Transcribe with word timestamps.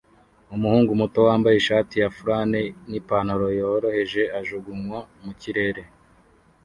Umuhungu 0.55 0.91
muto 1.01 1.19
wambaye 1.27 1.55
ishati 1.57 1.95
ya 2.01 2.09
flannel 2.17 2.67
nipantaro 2.89 3.47
yoroheje 3.59 4.23
ajugunywa 4.39 4.99
mu 5.23 5.31
kirere 5.41 5.81